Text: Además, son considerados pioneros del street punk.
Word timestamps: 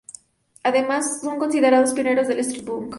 Además, 0.63 1.21
son 1.21 1.37
considerados 1.37 1.93
pioneros 1.93 2.27
del 2.27 2.39
street 2.39 2.65
punk. 2.65 2.89